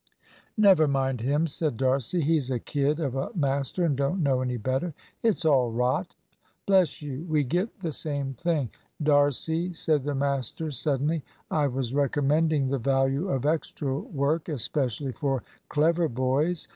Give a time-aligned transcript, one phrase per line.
[0.57, 4.57] "Never mind him," said D'Arcy; "he's a kid of a master, and don't know any
[4.57, 4.95] better.
[5.21, 6.15] It's all rot.
[6.65, 8.71] Bless you, we get the same thing"
[9.03, 15.43] "D'Arcy," said the master, suddenly, "I was recommending the value of extra work, especially for
[15.69, 16.67] clever boys.